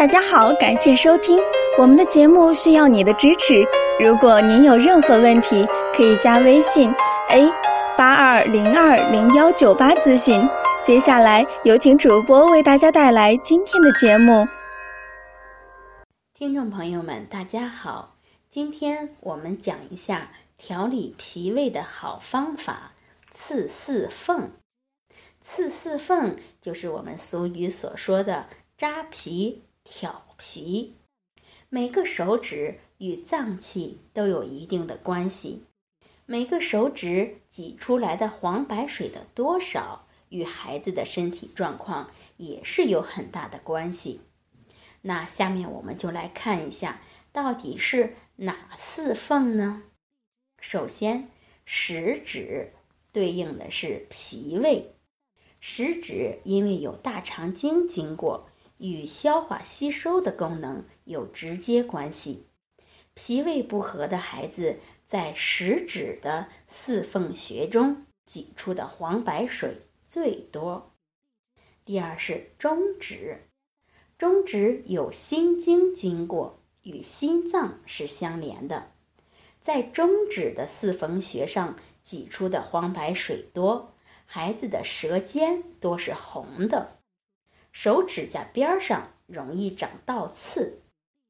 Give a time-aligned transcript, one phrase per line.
[0.00, 1.38] 大家好，感谢收听
[1.78, 3.62] 我们的节目，需要你的支持。
[4.02, 6.90] 如果您有任何问题，可以加微信
[7.28, 7.52] a
[7.98, 10.40] 八二零二零幺九八咨询。
[10.86, 14.48] 接下来有请主播为大家带来今天的节目。
[16.32, 18.16] 听众朋友们，大家好，
[18.48, 22.92] 今天我们讲一下调理脾胃的好方法——
[23.30, 24.52] 刺四缝。
[25.42, 28.46] 刺四缝就是我们俗语所说的
[28.78, 29.64] 扎脾。
[29.84, 30.94] 挑皮，
[31.68, 35.64] 每个手指与脏器都有一定的关系，
[36.26, 44.20] 每个手指挤出来的黄白水的多少与孩子的身体状况也是有很大的关系。
[45.02, 47.00] 那下面我们就来看一下，
[47.32, 49.82] 到底是哪四缝呢？
[50.60, 51.30] 首先，
[51.64, 52.74] 食指
[53.10, 54.92] 对应的是脾胃，
[55.58, 58.46] 食指因为有大肠经经过。
[58.80, 62.46] 与消化吸收的功能有直接关系。
[63.14, 70.92] 脾胃不和的孩子，在食指的四缝穴中挤出的黄白水最多。
[71.84, 73.48] 第二是中指，
[74.16, 78.92] 中指有心经经过，与心脏是相连的，
[79.60, 83.92] 在中指的四缝穴上挤出的黄白水多，
[84.24, 86.99] 孩子的舌尖多是红的。
[87.72, 90.80] 手指甲边上容易长倒刺，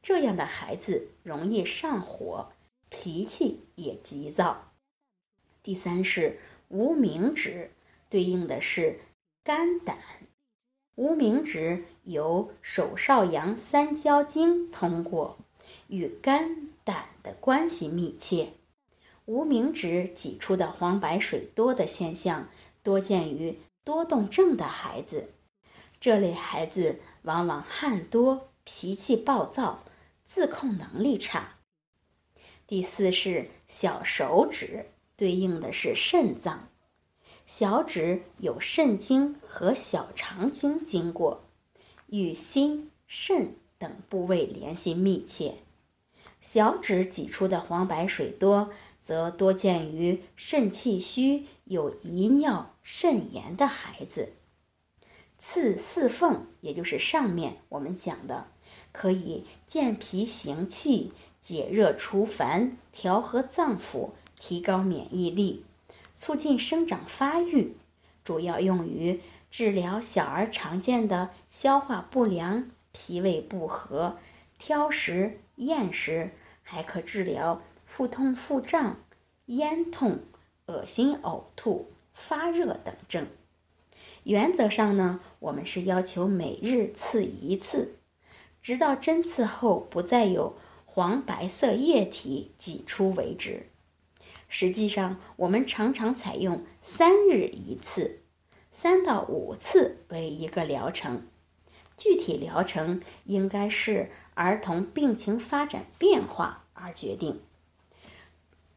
[0.00, 2.52] 这样的孩子容易上火，
[2.88, 4.72] 脾气也急躁。
[5.62, 6.38] 第三是
[6.68, 7.70] 无名指，
[8.08, 8.98] 对应的是
[9.44, 9.98] 肝胆。
[10.94, 15.38] 无名指由手少阳三焦经通过，
[15.88, 18.52] 与肝胆的关系密切。
[19.24, 22.48] 无名指挤出的黄白水多的现象，
[22.82, 25.28] 多见于多动症的孩子。
[26.02, 29.84] 这类孩子往往汗多、脾气暴躁、
[30.24, 31.60] 自控能力差。
[32.66, 34.86] 第四是小手指，
[35.16, 36.68] 对应的是肾脏。
[37.46, 41.44] 小指有肾经和小肠经经过，
[42.08, 45.58] 与心、肾等部位联系密切。
[46.40, 48.70] 小指挤出的黄白水多，
[49.00, 54.32] 则多见于肾气虚、有遗尿、肾炎的孩子。
[55.44, 58.46] 刺四缝，也就是上面我们讲的，
[58.92, 65.64] 可以健脾行气、解热除烦、调和脏腑、提高免疫力、
[66.14, 67.74] 促进生长发育，
[68.22, 69.20] 主要用于
[69.50, 74.18] 治疗小儿常见的消化不良、脾胃不和、
[74.60, 76.30] 挑食、厌食，
[76.62, 78.96] 还可治疗腹痛、腹胀、
[79.46, 80.20] 咽痛、
[80.66, 83.26] 恶心、呕吐、发热等症。
[84.24, 87.96] 原则上呢，我们是要求每日刺一次，
[88.62, 93.66] 直到针刺后不再有黄白色液体挤出为止。
[94.48, 98.20] 实际上，我们常常采用三日一次，
[98.70, 101.26] 三到五次为一个疗程。
[101.96, 107.40] 具体疗程应该是儿童病情发展变化而决定。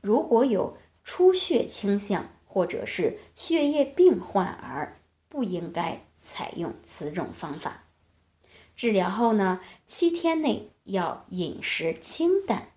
[0.00, 4.97] 如果有出血倾向或者是血液病患儿。
[5.28, 7.84] 不应该采用此种方法。
[8.74, 12.68] 治疗后呢，七天内要饮食清淡，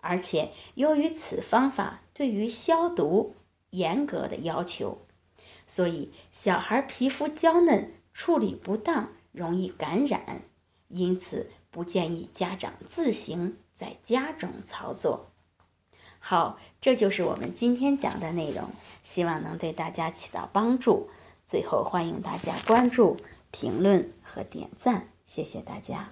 [0.00, 3.34] 而且由于此方法对于消毒
[3.70, 4.98] 严格的要求，
[5.66, 10.42] 所以小孩皮肤娇嫩，处理不当容易感染，
[10.88, 15.30] 因此不建议家长自行在家中操作。
[16.18, 18.70] 好，这就是我们今天讲的内容，
[19.04, 21.10] 希望能对大家起到帮助。
[21.50, 23.16] 最后，欢迎大家关注、
[23.50, 26.08] 评论和点赞，谢谢大家。